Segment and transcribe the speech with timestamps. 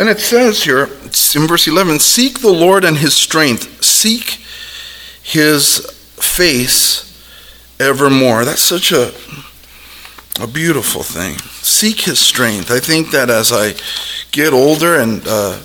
[0.00, 4.40] And it says here, in verse 11 Seek the Lord and his strength, seek
[5.22, 5.84] his
[6.16, 7.06] face
[7.78, 8.46] evermore.
[8.46, 9.12] That's such a,
[10.42, 11.36] a beautiful thing.
[11.36, 12.70] Seek his strength.
[12.70, 13.74] I think that as I
[14.32, 15.60] get older and uh,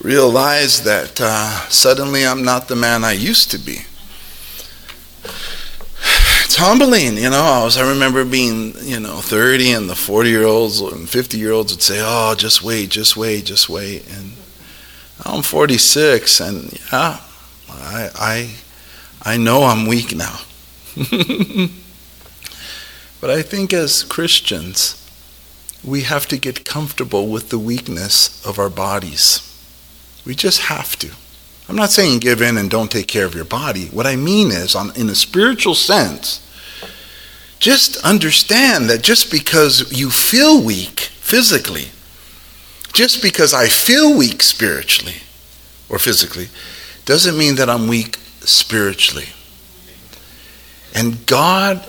[0.00, 3.78] realize that uh, suddenly I'm not the man I used to be
[6.56, 7.42] it's humbling, you know.
[7.42, 11.36] I was I remember being, you know, 30 and the 40 year olds and 50
[11.36, 14.32] year olds would say, "Oh, just wait, just wait, just wait." And
[15.22, 17.20] I'm 46, and yeah,
[17.68, 18.54] I I
[19.22, 20.40] I know I'm weak now.
[23.20, 24.96] but I think as Christians,
[25.84, 29.42] we have to get comfortable with the weakness of our bodies.
[30.24, 31.10] We just have to.
[31.68, 33.88] I'm not saying give in and don't take care of your body.
[33.88, 36.40] What I mean is, on, in a spiritual sense,
[37.58, 41.90] just understand that just because you feel weak physically,
[42.92, 45.16] just because I feel weak spiritually
[45.88, 46.48] or physically,
[47.04, 49.28] doesn't mean that I'm weak spiritually.
[50.94, 51.86] And God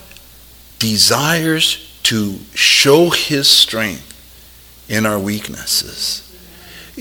[0.79, 4.03] desires to show his strength
[4.89, 6.23] in our weaknesses.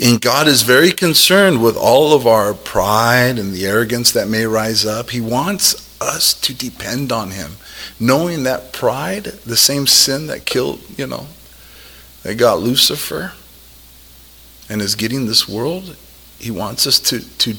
[0.00, 4.44] And God is very concerned with all of our pride and the arrogance that may
[4.44, 5.10] rise up.
[5.10, 7.52] He wants us to depend on him
[7.98, 11.26] knowing that pride, the same sin that killed, you know,
[12.22, 13.32] that got Lucifer
[14.68, 15.96] and is getting this world,
[16.38, 17.54] he wants us to, to,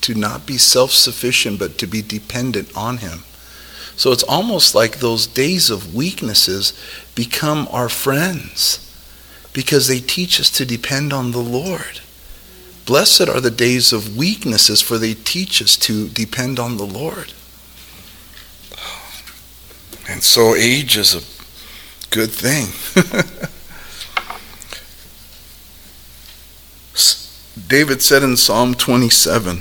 [0.00, 3.24] to not be self sufficient, but to be dependent on him.
[3.96, 6.72] So it's almost like those days of weaknesses
[7.14, 8.84] become our friends
[9.52, 12.00] because they teach us to depend on the Lord.
[12.86, 17.32] Blessed are the days of weaknesses, for they teach us to depend on the Lord.
[20.08, 21.22] And so age is a
[22.10, 22.68] good thing.
[27.68, 29.60] David said in Psalm 27,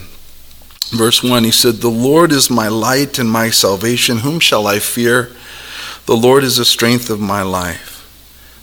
[0.92, 4.20] verse 1, he said, The Lord is my light and my salvation.
[4.20, 5.32] Whom shall I fear?
[6.06, 7.96] The Lord is the strength of my life.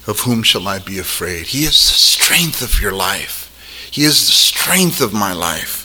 [0.06, 1.48] Of whom shall I be afraid?
[1.48, 3.50] He is the strength of your life.
[3.90, 5.83] He is the strength of my life.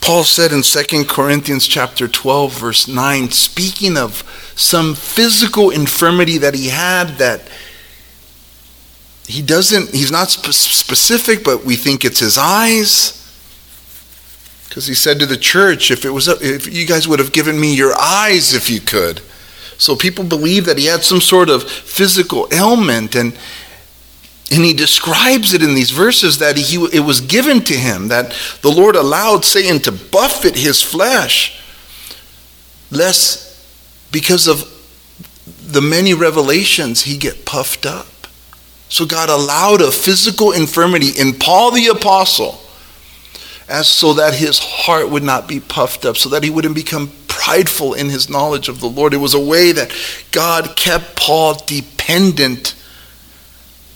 [0.00, 4.22] Paul said in 2 Corinthians chapter 12 verse 9 speaking of
[4.56, 7.42] some physical infirmity that he had that
[9.26, 13.22] he doesn't he's not sp- specific but we think it's his eyes.
[14.68, 17.58] Because he said to the church if it was if you guys would have given
[17.58, 19.20] me your eyes if you could.
[19.78, 23.36] So people believe that he had some sort of physical ailment and
[24.50, 28.34] and he describes it in these verses that he, it was given to him, that
[28.62, 31.60] the Lord allowed Satan to buffet his flesh,
[32.90, 33.60] lest
[34.12, 34.72] because of
[35.66, 38.06] the many revelations he get puffed up.
[38.88, 42.60] So God allowed a physical infirmity in Paul the apostle
[43.68, 47.10] as so that his heart would not be puffed up, so that he wouldn't become
[47.26, 49.12] prideful in his knowledge of the Lord.
[49.12, 49.92] It was a way that
[50.30, 52.76] God kept Paul dependent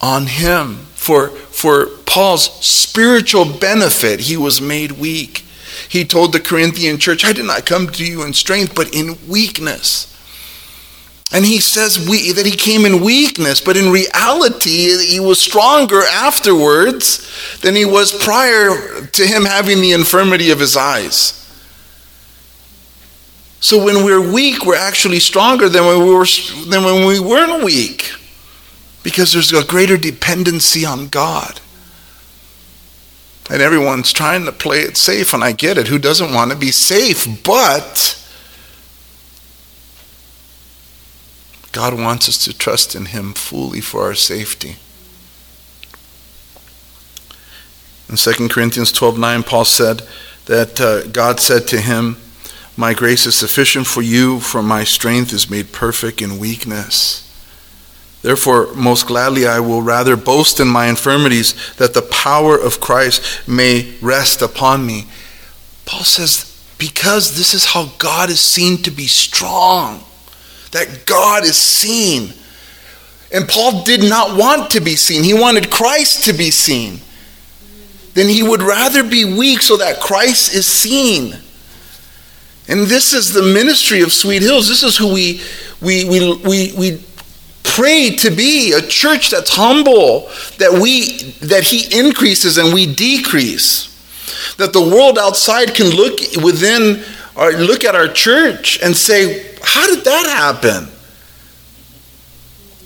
[0.00, 0.76] on him.
[0.94, 5.44] For, for Paul's spiritual benefit, he was made weak.
[5.88, 9.16] He told the Corinthian church, I did not come to you in strength, but in
[9.28, 10.06] weakness.
[11.32, 16.02] And he says we, that he came in weakness, but in reality, he was stronger
[16.02, 21.36] afterwards than he was prior to him having the infirmity of his eyes.
[23.60, 26.26] So when we're weak, we're actually stronger than when we, were,
[26.66, 28.10] than when we weren't weak
[29.02, 31.60] because there's a greater dependency on God.
[33.50, 35.88] And everyone's trying to play it safe, and I get it.
[35.88, 37.26] Who doesn't want to be safe?
[37.42, 38.16] But
[41.72, 44.76] God wants us to trust in Him fully for our safety.
[48.10, 50.02] In 2 Corinthians 12 9, Paul said
[50.46, 52.16] that uh, God said to him,
[52.76, 57.29] My grace is sufficient for you, for my strength is made perfect in weakness.
[58.22, 63.48] Therefore, most gladly I will rather boast in my infirmities that the power of Christ
[63.48, 65.06] may rest upon me.
[65.86, 66.46] Paul says,
[66.78, 70.04] because this is how God is seen to be strong,
[70.72, 72.34] that God is seen.
[73.32, 77.00] And Paul did not want to be seen, he wanted Christ to be seen.
[78.14, 81.36] then he would rather be weak so that Christ is seen.
[82.68, 84.68] And this is the ministry of Sweet Hills.
[84.68, 85.40] This is who we,
[85.80, 87.04] we, we, we, we
[87.62, 90.28] pray to be a church that's humble,
[90.58, 93.88] that, we, that he increases and we decrease.
[94.56, 97.02] That the world outside can look within
[97.36, 100.88] or look at our church and say, How did that happen?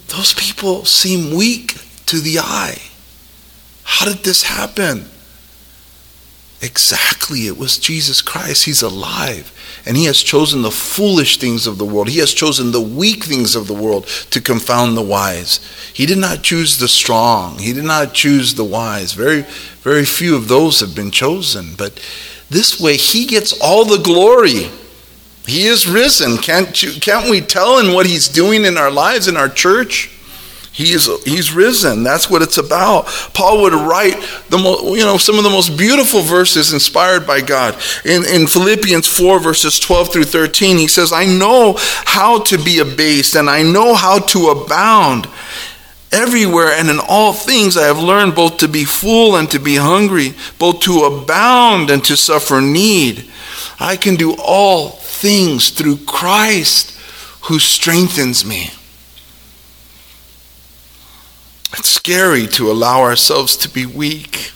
[0.08, 1.74] Those people seem weak
[2.06, 2.78] to the eye.
[3.82, 5.10] How did this happen?
[6.64, 8.64] Exactly, it was Jesus Christ.
[8.64, 9.52] He's alive.
[9.84, 12.08] And He has chosen the foolish things of the world.
[12.08, 15.60] He has chosen the weak things of the world to confound the wise.
[15.92, 17.58] He did not choose the strong.
[17.58, 19.12] He did not choose the wise.
[19.12, 19.42] Very,
[19.82, 21.74] very few of those have been chosen.
[21.76, 22.00] But
[22.48, 24.70] this way, He gets all the glory.
[25.46, 26.38] He is risen.
[26.38, 30.10] Can't, you, can't we tell in what He's doing in our lives, in our church?
[30.74, 32.02] He's, he's risen.
[32.02, 33.06] That's what it's about.
[33.32, 34.16] Paul would write
[34.48, 37.80] the mo- you know, some of the most beautiful verses inspired by God.
[38.04, 42.80] In, in Philippians 4, verses 12 through 13, he says, I know how to be
[42.80, 45.28] abased, and I know how to abound.
[46.10, 49.76] Everywhere and in all things I have learned both to be full and to be
[49.76, 53.30] hungry, both to abound and to suffer need.
[53.78, 56.98] I can do all things through Christ
[57.42, 58.70] who strengthens me.
[61.76, 64.52] It's scary to allow ourselves to be weak.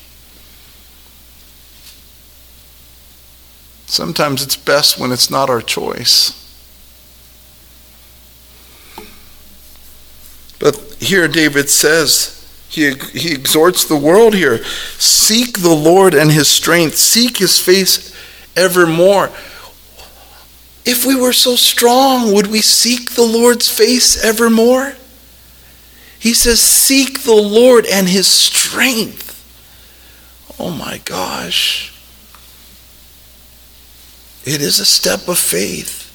[3.87, 6.35] Sometimes it's best when it's not our choice.
[10.61, 12.35] But here David says,
[12.69, 14.63] he, he exhorts the world here
[14.99, 18.15] seek the Lord and his strength, seek his face
[18.55, 19.31] evermore.
[20.85, 24.95] If we were so strong, would we seek the Lord's face evermore?
[26.19, 29.27] He says, Seek the Lord and his strength.
[30.59, 31.95] Oh my gosh.
[34.45, 36.07] It is a step of faith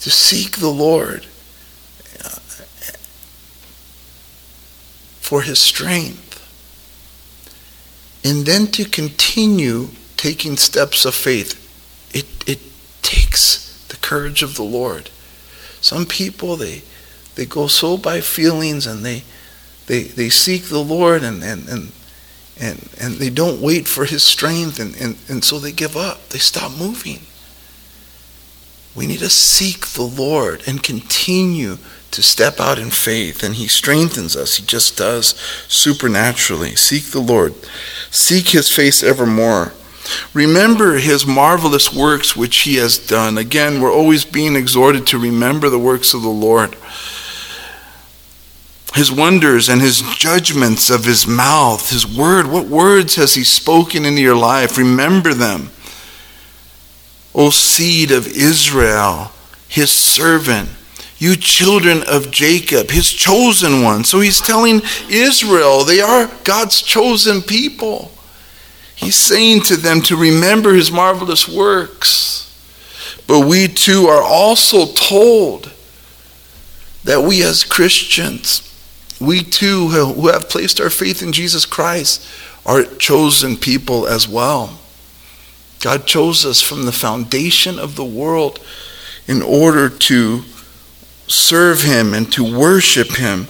[0.00, 1.26] to seek the Lord
[2.24, 2.38] uh,
[5.20, 6.28] for his strength.
[8.24, 11.56] And then to continue taking steps of faith.
[12.14, 12.60] It, it
[13.02, 15.08] takes the courage of the Lord.
[15.80, 16.82] Some people, they,
[17.34, 19.24] they go so by feelings and they,
[19.86, 21.92] they, they seek the Lord and, and, and,
[22.60, 26.28] and, and they don't wait for his strength and, and, and so they give up.
[26.28, 27.20] They stop moving.
[28.94, 31.78] We need to seek the Lord and continue
[32.10, 34.56] to step out in faith, and He strengthens us.
[34.56, 35.28] He just does
[35.68, 36.74] supernaturally.
[36.74, 37.54] Seek the Lord,
[38.10, 39.72] seek His face evermore.
[40.34, 43.38] Remember His marvelous works which He has done.
[43.38, 46.76] Again, we're always being exhorted to remember the works of the Lord
[48.94, 52.46] his wonders and his judgments of his mouth, his word.
[52.46, 54.76] What words has he spoken into your life?
[54.76, 55.70] Remember them.
[57.34, 59.30] O seed of Israel,
[59.68, 60.68] his servant,
[61.18, 64.04] you children of Jacob, his chosen one.
[64.04, 68.10] So he's telling Israel, they are God's chosen people.
[68.96, 72.46] He's saying to them to remember his marvelous works.
[73.26, 75.70] But we too are also told
[77.04, 78.69] that we as Christians,
[79.20, 82.26] we too who have placed our faith in Jesus Christ
[82.64, 84.78] are chosen people as well.
[85.80, 88.60] God chose us from the foundation of the world
[89.26, 90.42] in order to
[91.26, 93.48] serve Him and to worship Him.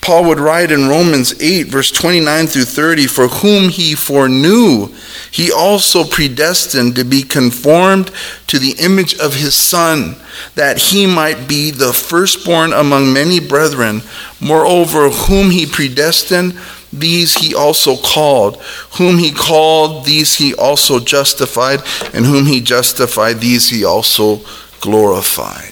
[0.00, 4.88] Paul would write in Romans 8, verse 29 through 30 For whom he foreknew,
[5.30, 8.10] he also predestined to be conformed
[8.46, 10.16] to the image of his Son,
[10.54, 14.00] that he might be the firstborn among many brethren.
[14.40, 16.58] Moreover, whom he predestined,
[16.92, 18.60] these he also called.
[18.98, 21.80] Whom he called, these he also justified.
[22.14, 24.40] And whom he justified, these he also
[24.80, 25.69] glorified.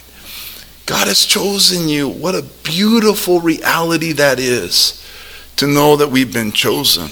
[0.89, 2.09] God has chosen you.
[2.09, 5.05] What a beautiful reality that is
[5.57, 7.11] to know that we've been chosen.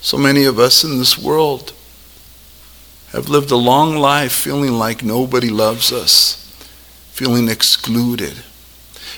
[0.00, 1.72] So many of us in this world
[3.12, 6.52] have lived a long life feeling like nobody loves us,
[7.12, 8.32] feeling excluded,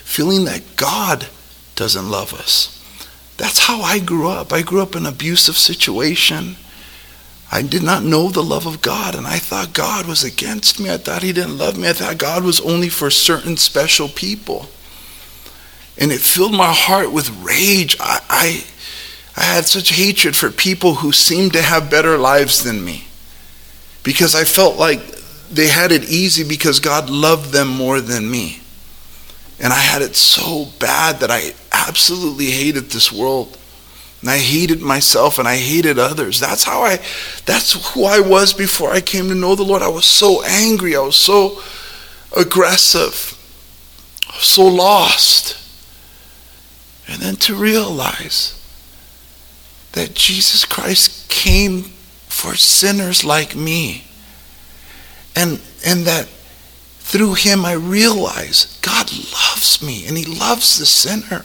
[0.05, 1.29] feeling that God
[1.77, 2.77] doesn't love us.
[3.39, 4.53] That's how I grew up.
[4.53, 6.57] I grew up in an abusive situation.
[7.53, 10.91] I did not know the love of God, and I thought God was against me.
[10.91, 11.89] I thought He didn't love me.
[11.89, 14.69] I thought God was only for certain special people.
[15.99, 17.97] And it filled my heart with rage.
[17.99, 18.65] I, I,
[19.37, 23.09] I had such hatred for people who seemed to have better lives than me
[24.03, 25.01] because I felt like
[25.51, 28.61] they had it easy because God loved them more than me.
[29.59, 33.59] And I had it so bad that I absolutely hated this world
[34.21, 36.41] And I hated myself and I hated others.
[36.41, 37.01] That's how I,
[37.47, 39.83] that's who I was before I came to know the Lord.
[39.83, 40.95] I was so angry.
[40.95, 41.61] I was so
[42.37, 43.39] aggressive,
[44.35, 45.57] so lost.
[47.09, 48.57] And then to realize
[49.93, 51.83] that Jesus Christ came
[52.29, 54.05] for sinners like me.
[55.35, 61.45] And, and that through him I realize God loves me and he loves the sinner.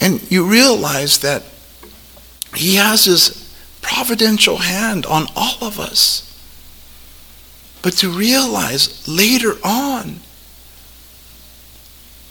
[0.00, 1.42] And you realize that
[2.54, 6.26] he has his providential hand on all of us.
[7.82, 10.20] But to realize later on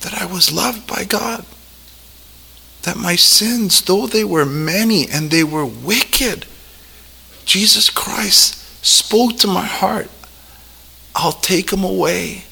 [0.02, 1.46] that I was loved by God,
[2.84, 6.46] that my sins, though they were many and they were wicked,
[7.46, 10.10] Jesus Christ spoke to my heart,
[11.16, 12.46] I'll take them away.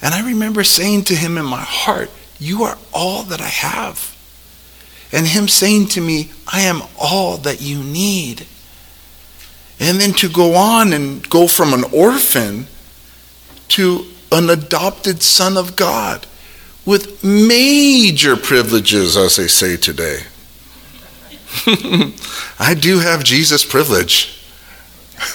[0.00, 4.11] And I remember saying to him in my heart, You are all that I have.
[5.12, 8.46] And him saying to me, I am all that you need.
[9.78, 12.66] And then to go on and go from an orphan
[13.68, 16.26] to an adopted son of God
[16.86, 20.20] with major privileges, as they say today.
[22.58, 24.38] I do have Jesus privilege.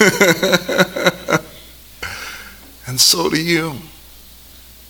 [2.86, 3.76] and so do you.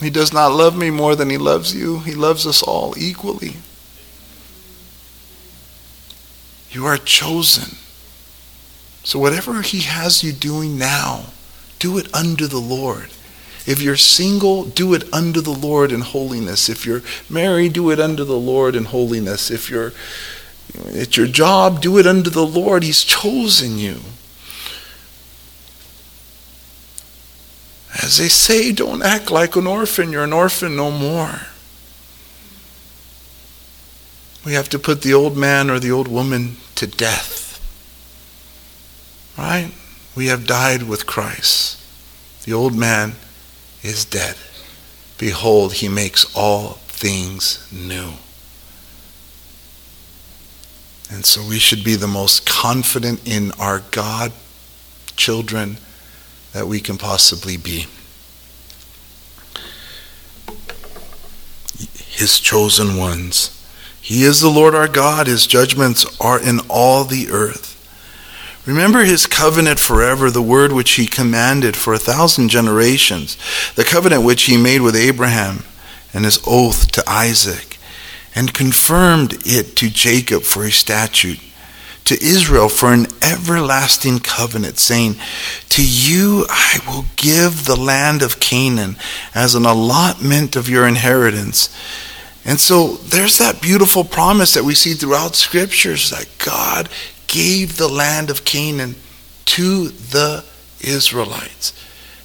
[0.00, 1.98] He does not love me more than he loves you.
[2.00, 3.56] He loves us all equally.
[6.70, 7.78] You are chosen.
[9.04, 11.26] So, whatever He has you doing now,
[11.78, 13.10] do it unto the Lord.
[13.66, 16.68] If you're single, do it unto the Lord in holiness.
[16.68, 19.50] If you're married, do it unto the Lord in holiness.
[19.50, 19.92] If you're
[20.94, 22.82] at your job, do it unto the Lord.
[22.82, 24.00] He's chosen you.
[28.02, 30.12] As they say, don't act like an orphan.
[30.12, 31.42] You're an orphan no more.
[34.48, 37.60] We have to put the old man or the old woman to death.
[39.36, 39.72] Right?
[40.16, 41.78] We have died with Christ.
[42.46, 43.16] The old man
[43.82, 44.36] is dead.
[45.18, 48.12] Behold, he makes all things new.
[51.10, 54.32] And so we should be the most confident in our God
[55.14, 55.76] children
[56.54, 57.84] that we can possibly be.
[61.98, 63.54] His chosen ones.
[64.08, 65.26] He is the Lord our God.
[65.26, 67.76] His judgments are in all the earth.
[68.64, 73.36] Remember his covenant forever, the word which he commanded for a thousand generations,
[73.74, 75.62] the covenant which he made with Abraham,
[76.14, 77.76] and his oath to Isaac,
[78.34, 81.40] and confirmed it to Jacob for a statute,
[82.06, 85.16] to Israel for an everlasting covenant, saying,
[85.68, 88.96] To you I will give the land of Canaan
[89.34, 91.68] as an allotment of your inheritance.
[92.48, 96.88] And so there's that beautiful promise that we see throughout scriptures that God
[97.26, 98.94] gave the land of Canaan
[99.44, 100.46] to the
[100.80, 101.74] Israelites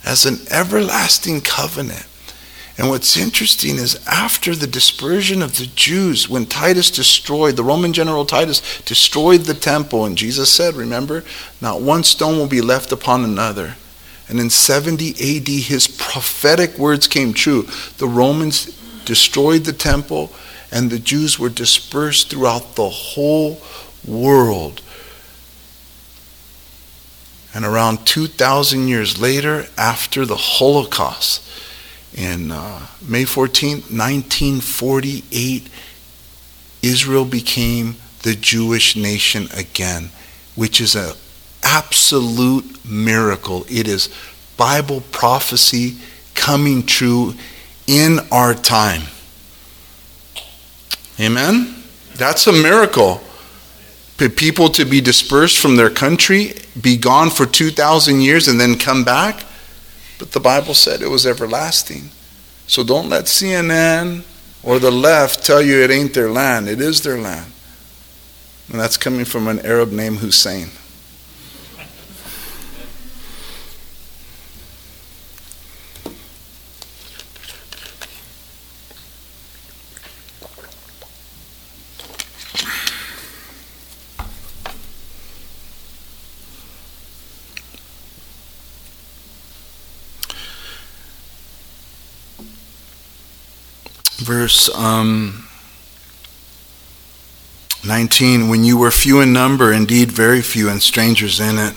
[0.05, 2.07] as an everlasting covenant.
[2.77, 7.91] And what's interesting is after the dispersion of the Jews, when Titus destroyed, the Roman
[7.91, 11.25] general Titus destroyed the temple, and Jesus said, remember,
[11.59, 13.75] not one stone will be left upon another.
[14.29, 17.67] And in 70 AD, his prophetic words came true.
[17.97, 20.31] The Romans destroyed the temple,
[20.72, 23.62] and the Jews were dispersed throughout the whole
[24.05, 24.81] world.
[27.53, 31.48] And around 2,000 years later, after the Holocaust,
[32.15, 35.69] in uh, May 14, 1948,
[36.81, 40.10] Israel became the Jewish nation again,
[40.55, 41.13] which is an
[41.63, 43.65] absolute miracle.
[43.69, 44.10] It is
[44.57, 45.98] Bible prophecy
[46.36, 47.33] coming true
[47.87, 49.03] in our time.
[51.19, 51.83] Amen?
[52.15, 53.21] That's a miracle
[54.29, 59.03] people to be dispersed from their country, be gone for 2,000 years, and then come
[59.03, 59.43] back.
[60.19, 62.09] But the Bible said it was everlasting.
[62.67, 64.23] So don't let CNN
[64.61, 66.67] or the left tell you it ain't their land.
[66.67, 67.51] It is their land.
[68.71, 70.69] And that's coming from an Arab named Hussein.
[94.43, 95.47] Verse um,
[97.85, 101.73] 19 when you were few in number, indeed very few, and strangers in it.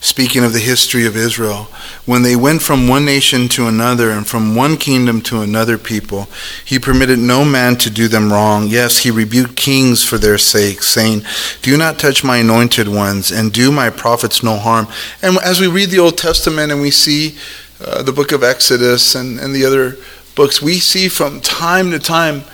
[0.00, 1.64] speaking of the history of Israel,
[2.06, 6.26] when they went from one nation to another and from one kingdom to another people,
[6.64, 8.66] he permitted no man to do them wrong.
[8.66, 11.20] Yes, he rebuked kings for their sake, saying,
[11.60, 14.88] Do not touch my anointed ones and do my prophets no harm.
[15.20, 17.36] And as we read the Old Testament and we see
[17.84, 19.98] uh, the book of Exodus and, and the other
[20.34, 22.44] books, we see from time to time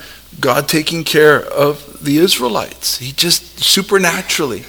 [0.40, 2.98] God taking care of the Israelites.
[2.98, 4.64] He just supernaturally.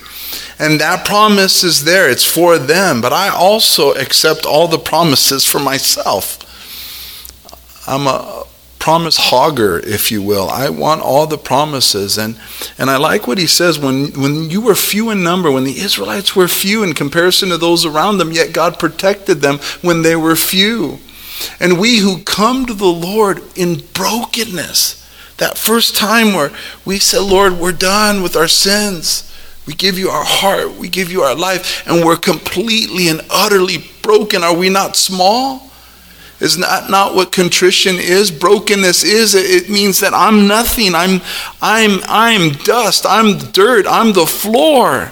[0.57, 3.01] And that promise is there, it's for them.
[3.01, 6.45] But I also accept all the promises for myself.
[7.87, 8.43] I'm a
[8.77, 10.49] promise hogger, if you will.
[10.49, 12.17] I want all the promises.
[12.17, 12.39] And,
[12.77, 15.79] and I like what he says when, when you were few in number, when the
[15.79, 20.15] Israelites were few in comparison to those around them, yet God protected them when they
[20.15, 20.99] were few.
[21.59, 24.95] And we who come to the Lord in brokenness,
[25.37, 26.51] that first time where
[26.85, 29.25] we said, Lord, we're done with our sins.
[29.65, 33.77] We give you our heart, we give you our life, and we're completely and utterly
[34.01, 34.43] broken.
[34.43, 35.69] Are we not small?
[36.39, 38.31] Is that not what contrition is?
[38.31, 39.35] Brokenness is.
[39.35, 40.95] It means that I'm nothing.
[40.95, 41.21] I'm,
[41.61, 43.05] I'm, I'm dust.
[43.07, 43.85] I'm dirt.
[43.87, 45.11] I'm the floor.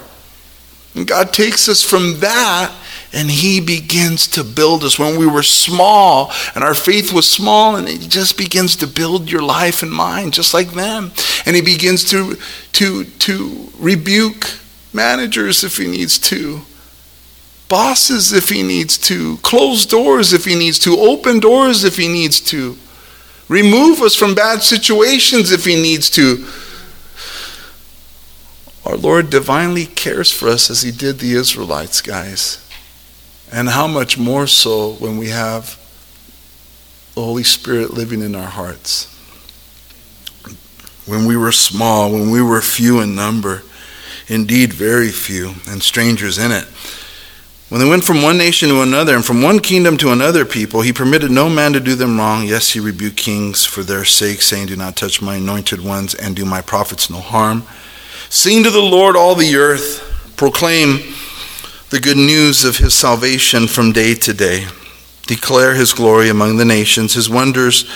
[0.94, 2.74] And God takes us from that
[3.12, 4.98] and he begins to build us.
[4.98, 9.30] When we were small and our faith was small and he just begins to build
[9.30, 11.12] your life and mine, just like them.
[11.46, 12.36] And he begins to
[12.72, 14.58] to to rebuke
[14.92, 16.62] managers if he needs to
[17.68, 22.08] bosses if he needs to close doors if he needs to open doors if he
[22.08, 22.78] needs to
[23.48, 26.46] remove us from bad situations if he needs to.
[28.84, 32.67] Our Lord divinely cares for us as he did the Israelites, guys.
[33.52, 35.78] And how much more so when we have
[37.18, 39.12] the Holy Spirit living in our hearts.
[41.04, 43.64] When we were small, when we were few in number,
[44.28, 46.64] indeed very few, and strangers in it.
[47.70, 50.82] When they went from one nation to another and from one kingdom to another people,
[50.82, 52.46] he permitted no man to do them wrong.
[52.46, 56.36] Yes, he rebuked kings for their sake, saying, Do not touch my anointed ones and
[56.36, 57.64] do my prophets no harm.
[58.30, 61.00] Sing to the Lord all the earth, proclaim
[61.90, 64.66] the good news of his salvation from day to day.
[65.26, 67.90] Declare his glory among the nations, his wonders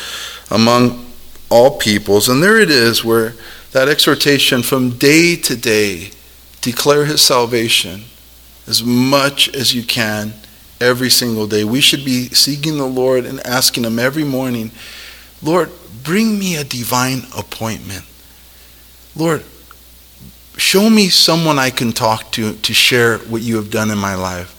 [0.50, 1.12] among
[1.50, 2.28] all peoples.
[2.28, 3.34] And there it is, where
[3.72, 6.10] that exhortation from day to day,
[6.60, 8.04] declare his salvation
[8.66, 10.34] as much as you can
[10.80, 11.64] every single day.
[11.64, 14.70] We should be seeking the Lord and asking him every morning,
[15.42, 15.70] Lord,
[16.02, 18.04] bring me a divine appointment.
[19.14, 19.44] Lord,
[20.62, 24.14] Show me someone I can talk to to share what you have done in my
[24.14, 24.54] life.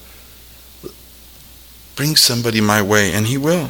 [1.95, 3.67] Bring somebody my way, and He will.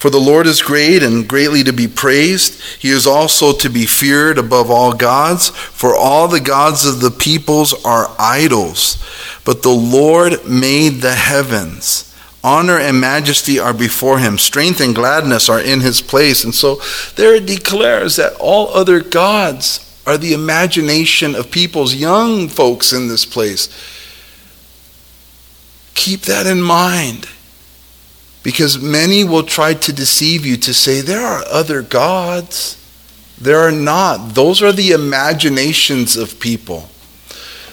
[0.00, 2.62] For the Lord is great and greatly to be praised.
[2.80, 7.10] He is also to be feared above all gods, for all the gods of the
[7.10, 8.96] peoples are idols.
[9.44, 12.06] But the Lord made the heavens.
[12.42, 14.38] Honor and majesty are before him.
[14.38, 16.42] Strength and gladness are in his place.
[16.42, 16.80] And so
[17.16, 23.08] there it declares that all other gods are the imagination of people's young folks in
[23.08, 23.68] this place.
[25.94, 27.28] Keep that in mind.
[28.42, 32.76] Because many will try to deceive you to say there are other gods.
[33.38, 34.34] There are not.
[34.34, 36.88] Those are the imaginations of people.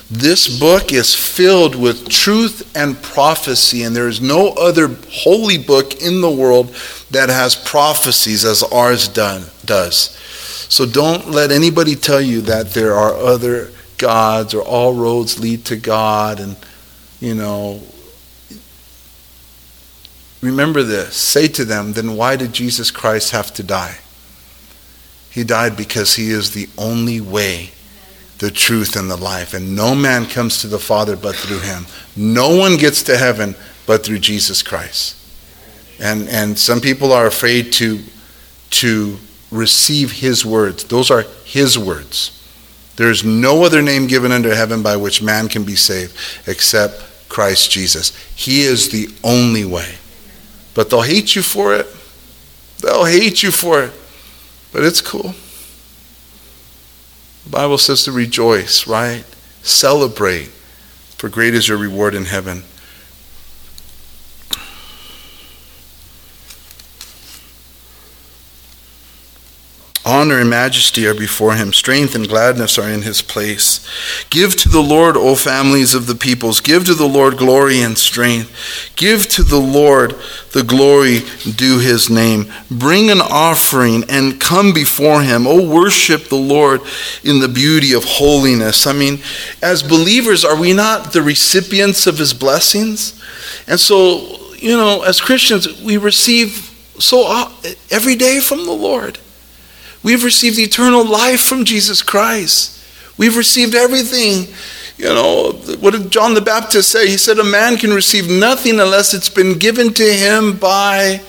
[0.09, 6.01] This book is filled with truth and prophecy, and there is no other holy book
[6.01, 6.73] in the world
[7.11, 10.17] that has prophecies as ours done, does.
[10.69, 15.65] So don't let anybody tell you that there are other gods or all roads lead
[15.65, 16.55] to God and,
[17.19, 17.81] you know,
[20.41, 21.15] remember this.
[21.15, 23.97] Say to them, then why did Jesus Christ have to die?
[25.31, 27.71] He died because he is the only way,
[28.39, 29.53] the truth, and the life.
[29.53, 31.85] And no man comes to the Father but through him.
[32.15, 35.15] No one gets to heaven but through Jesus Christ.
[35.99, 37.99] And, and some people are afraid to,
[38.71, 39.17] to
[39.51, 40.83] receive his words.
[40.85, 42.33] Those are his words.
[42.97, 46.15] There is no other name given under heaven by which man can be saved
[46.47, 48.15] except Christ Jesus.
[48.35, 49.95] He is the only way.
[50.73, 51.87] But they'll hate you for it.
[52.81, 53.93] They'll hate you for it.
[54.71, 55.33] But it's cool.
[57.43, 59.23] The Bible says to rejoice, right?
[59.61, 60.47] Celebrate,
[61.17, 62.63] for great is your reward in heaven.
[70.07, 71.73] Honor and majesty are before him.
[71.73, 73.85] Strength and gladness are in his place.
[74.29, 76.61] Give to the Lord, O families of the peoples.
[76.61, 78.95] Give to the Lord glory and strength.
[78.95, 80.15] Give to the Lord
[80.53, 81.23] the glory
[81.57, 82.49] due his name.
[82.71, 85.45] Bring an offering and come before him.
[85.45, 86.79] O worship the Lord
[87.25, 88.87] in the beauty of holiness.
[88.87, 89.19] I mean,
[89.61, 93.21] as believers, are we not the recipients of his blessings?
[93.67, 96.63] And so, you know, as Christians, we receive
[96.97, 97.51] so uh,
[97.91, 99.19] every day from the Lord.
[100.03, 102.83] We've received eternal life from Jesus Christ.
[103.17, 104.53] We've received everything.
[104.97, 107.07] You know, what did John the Baptist say?
[107.07, 111.21] He said, A man can receive nothing unless it's been given to him by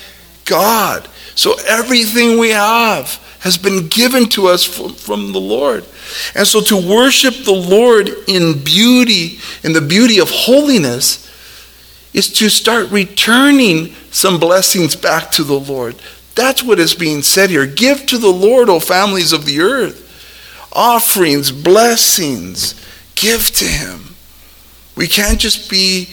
[0.44, 1.08] God.
[1.34, 5.84] So everything we have has been given to us from, from the Lord.
[6.34, 11.24] And so to worship the Lord in beauty, in the beauty of holiness,
[12.14, 15.94] is to start returning some blessings back to the Lord.
[16.38, 17.66] That's what is being said here.
[17.66, 20.04] Give to the Lord, O families of the earth.
[20.72, 22.80] Offerings, blessings,
[23.16, 24.14] give to Him.
[24.96, 26.10] We can't just be,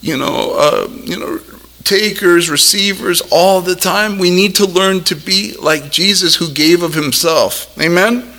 [0.00, 1.40] you know, uh, you know,
[1.84, 4.16] takers, receivers all the time.
[4.16, 7.78] We need to learn to be like Jesus who gave of Himself.
[7.78, 8.32] Amen?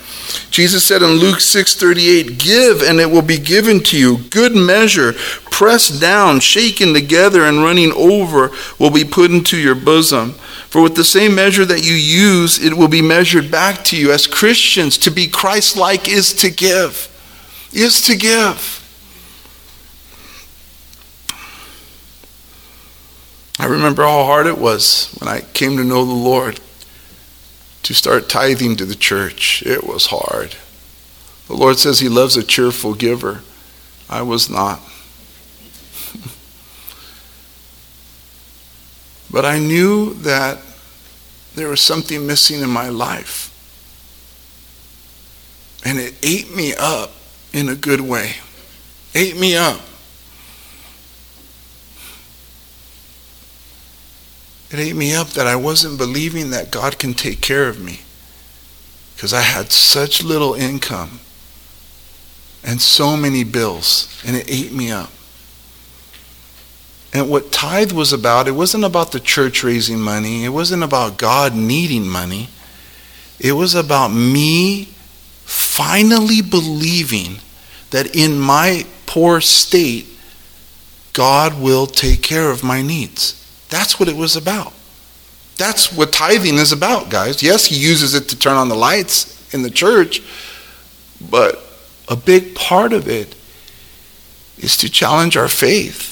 [0.50, 4.18] Jesus said in Luke 6:38, "Give and it will be given to you.
[4.30, 5.14] Good measure,
[5.50, 10.36] pressed down, shaken together and running over will be put into your bosom."
[10.70, 14.12] For with the same measure that you use, it will be measured back to you.
[14.12, 17.10] As Christians, to be Christ like is to give,
[17.74, 18.80] is to give.
[23.60, 26.60] I remember how hard it was when I came to know the Lord
[27.84, 29.64] to start tithing to the church.
[29.66, 30.56] It was hard.
[31.48, 33.42] The Lord says He loves a cheerful giver.
[34.10, 34.80] I was not.
[39.32, 40.60] But I knew that
[41.56, 43.48] there was something missing in my life.
[45.86, 47.14] And it ate me up
[47.54, 48.36] in a good way.
[49.16, 49.80] Ate me up.
[54.72, 58.02] It ate me up that I wasn't believing that God can take care of me.
[59.16, 61.20] Because I had such little income
[62.64, 65.12] and so many bills, and it ate me up.
[67.14, 71.18] And what tithe was about, it wasn't about the church raising money, it wasn't about
[71.18, 72.50] God needing money.
[73.40, 74.86] It was about me
[75.44, 77.38] finally believing
[77.90, 80.08] that in my poor state,
[81.14, 83.41] God will take care of my needs.
[83.72, 84.74] That's what it was about.
[85.58, 87.42] That's what tithing is about, guys.
[87.42, 90.22] Yes, he uses it to turn on the lights in the church,
[91.32, 91.60] but
[92.08, 93.36] a big part of it
[94.60, 96.12] is to challenge our faith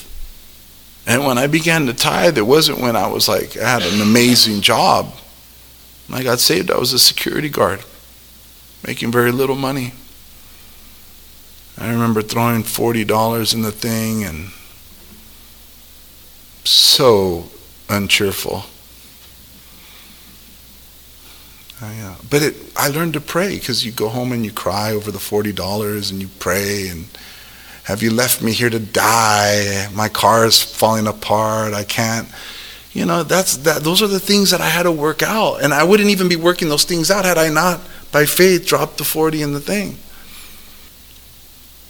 [1.10, 4.00] and when I began to tithe, it wasn't when I was like, I had an
[4.00, 5.12] amazing job.
[6.08, 7.84] When I got saved, I was a security guard,
[8.86, 9.93] making very little money.
[11.80, 14.52] I remember throwing $40 in the thing and
[16.63, 17.45] so
[17.89, 18.63] uncheerful.
[21.82, 25.12] Uh, but it, I learned to pray because you go home and you cry over
[25.12, 27.06] the $40 and you pray and
[27.89, 29.88] have you left me here to die?
[29.95, 31.74] My car is falling apart.
[31.74, 32.28] I can't.
[32.91, 35.63] You know, that's that those are the things that I had to work out.
[35.63, 39.00] And I wouldn't even be working those things out had I not by faith dropped
[39.00, 39.98] the 40 in the thing.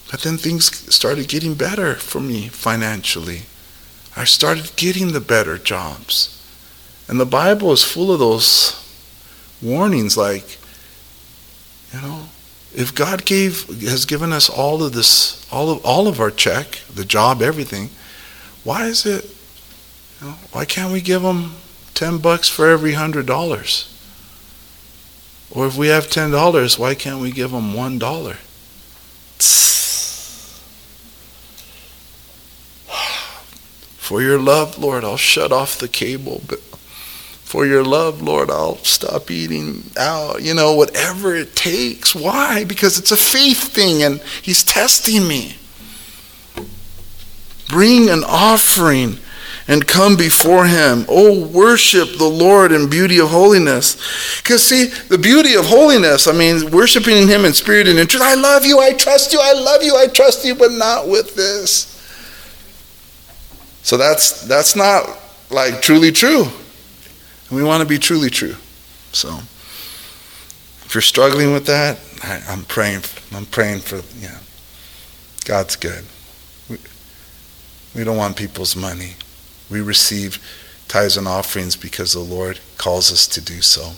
[0.10, 3.42] But then things started getting better for me financially.
[4.16, 6.36] I started getting the better jobs.
[7.08, 8.76] And the Bible is full of those
[9.62, 10.58] warnings like,
[11.94, 12.30] you know,
[12.76, 16.82] if God gave has given us all of this, all of all of our check,
[16.94, 17.90] the job, everything,
[18.64, 19.26] why is it?
[20.22, 21.56] You know, why can't we give them
[21.96, 23.86] ten bucks for every hundred dollars?
[25.52, 28.38] Or if we have ten dollars, why can't we give them one dollar?
[34.10, 36.58] For your love, Lord, I'll shut off the cable But
[37.44, 42.16] for your love, Lord, I'll stop eating out, you know, whatever it takes.
[42.16, 42.64] Why?
[42.64, 45.58] Because it's a faith thing and He's testing me.
[47.68, 49.20] Bring an offering
[49.68, 51.06] and come before Him.
[51.08, 53.96] Oh, worship the Lord in beauty of holiness.
[54.42, 58.24] Because, see, the beauty of holiness, I mean, worshiping Him in spirit and in truth.
[58.24, 61.36] I love you, I trust you, I love you, I trust you, but not with
[61.36, 61.99] this.
[63.90, 65.18] So that's that's not
[65.50, 66.44] like truly true.
[66.44, 68.54] And we want to be truly true.
[69.14, 69.40] So
[70.86, 73.02] if you're struggling with that, I, am praying.
[73.34, 73.96] I'm praying for.
[73.96, 74.38] Know,
[75.44, 76.06] God's good.
[76.70, 76.78] We,
[77.96, 79.16] we don't want people's money.
[79.72, 80.38] We receive
[80.88, 83.94] tithes and offerings because the Lord calls us to do so.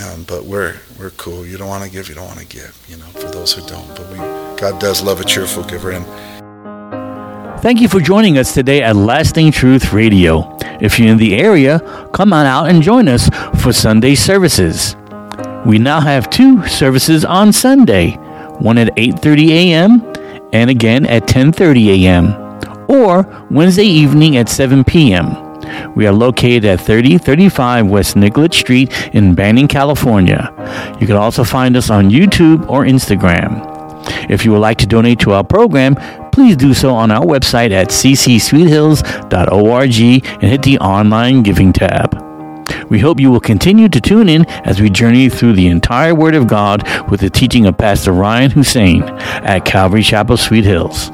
[0.00, 1.44] Um, but we're we're cool.
[1.44, 2.86] You don't want to give, you don't want to give.
[2.88, 3.88] You know, for those who don't.
[3.96, 4.18] But we,
[4.60, 6.06] God does love a cheerful giver, and
[7.66, 10.56] Thank you for joining us today at Lasting Truth Radio.
[10.80, 11.80] If you're in the area,
[12.12, 13.28] come on out and join us
[13.60, 14.94] for Sunday services.
[15.66, 18.12] We now have two services on Sunday,
[18.60, 20.12] one at 8:30 a.m.
[20.52, 22.26] and again at 10:30 a.m.
[22.86, 25.34] or Wednesday evening at 7 p.m.
[25.96, 30.54] We are located at 3035 West Nicollet Street in Banning, California.
[31.00, 33.74] You can also find us on YouTube or Instagram.
[34.30, 35.96] If you would like to donate to our program,
[36.36, 40.00] please do so on our website at ccsweethills.org
[40.42, 42.22] and hit the online giving tab.
[42.90, 46.34] We hope you will continue to tune in as we journey through the entire Word
[46.34, 51.10] of God with the teaching of Pastor Ryan Hussein at Calvary Chapel, Sweet Hills.